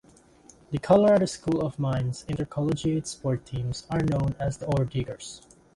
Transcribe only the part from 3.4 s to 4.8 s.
teams are known as the